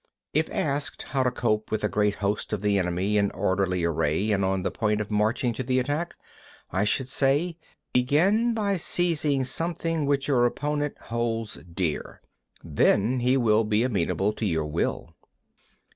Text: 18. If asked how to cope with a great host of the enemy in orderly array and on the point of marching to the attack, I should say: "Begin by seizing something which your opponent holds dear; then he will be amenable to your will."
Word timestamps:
18. 0.33 0.39
If 0.39 0.51
asked 0.59 1.03
how 1.03 1.21
to 1.21 1.29
cope 1.29 1.69
with 1.69 1.83
a 1.83 1.87
great 1.87 2.15
host 2.15 2.53
of 2.53 2.63
the 2.63 2.79
enemy 2.79 3.17
in 3.19 3.29
orderly 3.35 3.83
array 3.83 4.31
and 4.31 4.43
on 4.43 4.63
the 4.63 4.71
point 4.71 4.99
of 4.99 5.11
marching 5.11 5.53
to 5.53 5.61
the 5.61 5.77
attack, 5.77 6.15
I 6.71 6.85
should 6.85 7.07
say: 7.07 7.59
"Begin 7.93 8.55
by 8.55 8.77
seizing 8.77 9.43
something 9.43 10.07
which 10.07 10.27
your 10.27 10.47
opponent 10.47 10.97
holds 11.01 11.59
dear; 11.71 12.19
then 12.63 13.19
he 13.19 13.37
will 13.37 13.63
be 13.63 13.83
amenable 13.83 14.33
to 14.33 14.45
your 14.47 14.65
will." 14.65 15.15